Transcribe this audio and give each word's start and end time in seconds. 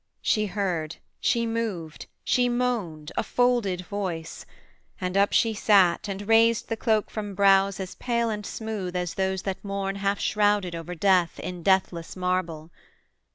She 0.23 0.47
heard, 0.47 0.95
she 1.19 1.45
moved, 1.45 2.07
She 2.23 2.49
moaned, 2.49 3.11
a 3.15 3.21
folded 3.21 3.81
voice; 3.81 4.47
and 4.99 5.15
up 5.15 5.31
she 5.31 5.53
sat, 5.53 6.07
And 6.07 6.27
raised 6.27 6.69
the 6.69 6.75
cloak 6.75 7.11
from 7.11 7.35
brows 7.35 7.79
as 7.79 7.93
pale 7.93 8.31
and 8.31 8.43
smooth 8.43 8.95
As 8.95 9.13
those 9.13 9.43
that 9.43 9.63
mourn 9.63 9.97
half 9.97 10.19
shrouded 10.19 10.73
over 10.73 10.95
death 10.95 11.39
In 11.39 11.61
deathless 11.61 12.15
marble. 12.15 12.71